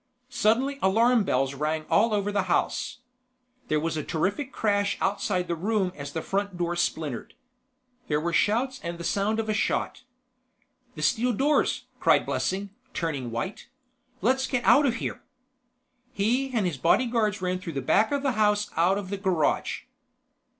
[0.31, 3.01] Suddenly alarm bells rang all over the house.
[3.67, 7.35] There was a terrific crash outside the room as the front door splintered.
[8.07, 10.01] There were shouts and the sound of a shot.
[10.95, 13.67] "The steel doors!" cried Blessing, turning white.
[14.21, 15.21] "Let's get out of here."
[16.11, 19.81] He and his bodyguards ran through the back of the house out of the garage.